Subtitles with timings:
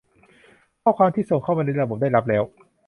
[0.81, 2.43] ข้อความที่ส่งเข้ามาในระบบได้รับแล้ว